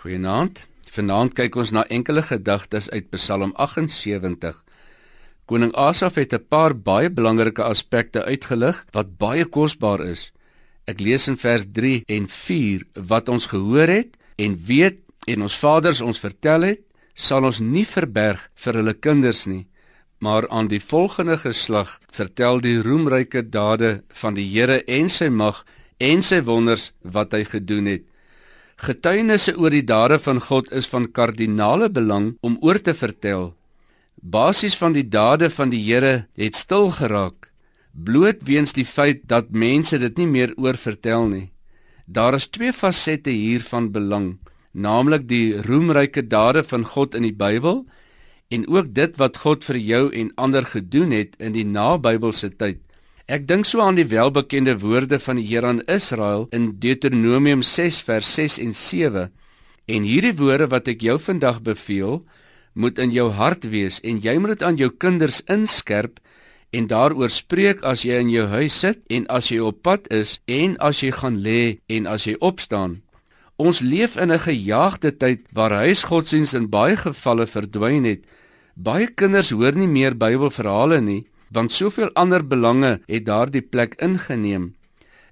[0.00, 0.62] Goeienaand.
[0.88, 4.56] Vanaand kyk ons na enkele gedagtes uit Psalm 78.
[5.44, 10.32] Koning Asaf het 'n paar baie belangrike aspekte uitgelig wat baie kosbaar is.
[10.86, 15.58] Ek lees in vers 3 en 4 wat ons gehoor het en weet en ons
[15.58, 16.80] vaders ons vertel het,
[17.14, 19.66] sal ons nie verberg vir hulle kinders nie,
[20.18, 25.66] maar aan die volgende geslag vertel die roemryke dade van die Here en sy mag
[25.98, 28.09] en sy wonders wat hy gedoen het.
[28.80, 33.50] Getuienisse oor die dade van God is van kardinale belang om oor te vertel.
[34.16, 37.50] Basies van die dade van die Here het stil geraak,
[37.92, 41.50] bloot weens die feit dat mense dit nie meer oor vertel nie.
[42.08, 44.38] Daar is twee fasette hier van belang,
[44.72, 47.84] naamlik die roemryke dade van God in die Bybel
[48.48, 52.80] en ook dit wat God vir jou en ander gedoen het in die nabybelse tyd.
[53.30, 58.00] Ek dink so aan die welbekende woorde van die Here aan Israel in Deuteronomium 6
[58.02, 59.28] vers 6 en 7.
[59.86, 62.24] En hierdie woorde wat ek jou vandag beveel,
[62.74, 66.18] moet in jou hart wees en jy moet dit aan jou kinders inskerp
[66.74, 70.40] en daaroor spreek as jy in jou huis sit en as jy op pad is
[70.50, 72.98] en as jy gaan lê en as jy opstaan.
[73.62, 78.26] Ons leef in 'n gejaagde tyd waar huisgodsdienst in baie gevalle verdwyn het.
[78.74, 84.74] Baie kinders hoor nie meer Bybelverhale nie want soveel ander belange het daardie plek ingeneem.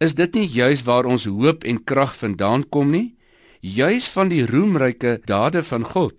[0.00, 3.14] Is dit nie juis waar ons hoop en krag vandaan kom nie?
[3.60, 6.16] Juis van die roemryke dade van God.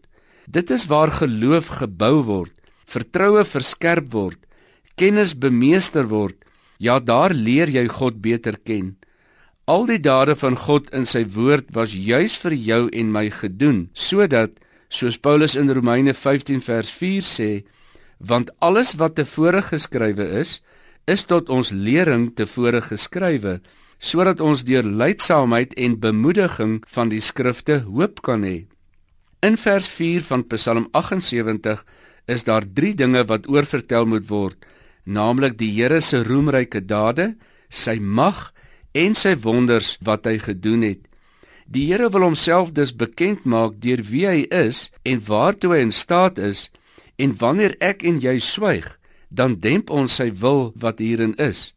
[0.48, 2.54] Dit is waar geloof gebou word,
[2.88, 4.40] vertroue verskerp word,
[4.96, 6.38] kennis bemeester word.
[6.80, 8.96] Ja, daar leer jy God beter ken.
[9.68, 13.86] Al die dade van God in sy woord was juis vir jou en my gedoen,
[13.94, 14.60] sodat
[14.92, 17.52] soos Paulus in Romeine 15 vers 4 sê,
[18.24, 20.62] want alles wat tevore geskrywe is,
[21.06, 23.60] is tot ons lering tevore geskrywe,
[24.00, 28.64] sodat ons deur leidsaamheid en bemoediging van die skrifte hoop kan hê.
[29.44, 31.84] In vers 4 van Psalm 78
[32.32, 34.60] is daar 3 dinge wat oorvertel moet word,
[35.04, 37.34] naamlik die Here se roemryke dade,
[37.70, 38.54] sy mag
[38.96, 41.02] en sy wonders wat hy gedoen het.
[41.68, 45.92] Die Here wil homself dus bekend maak deur wie hy is en waartoe hy in
[45.96, 46.70] staat is
[47.18, 48.88] En wanneer ek en jy swyg,
[49.30, 51.74] dan demp ons sy wil wat hierin is.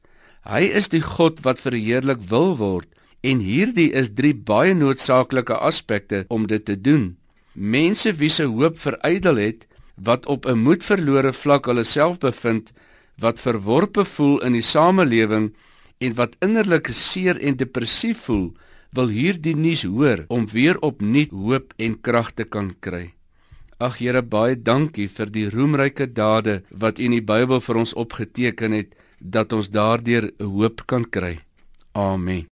[0.47, 2.89] Hy is die God wat verheerlik wil word
[3.27, 7.17] en hierdie is drie baie noodsaaklike aspekte om dit te doen.
[7.55, 12.73] Mense wie se hoop verydel het, wat op 'n moedverlore vlak hulle self bevind,
[13.19, 15.55] wat verworpe voel in die samelewing
[15.99, 18.53] en wat innerlik seer en depressief voel,
[18.93, 23.13] wil hierdie nuus hoor om weer opnuut hoop en krag te kan kry.
[23.79, 27.93] Ag Here, baie dankie vir die roemryke dade wat U in die Bybel vir ons
[27.93, 31.35] opgeteken het dat ons daardeur hoop kan kry.
[31.93, 32.45] Amen.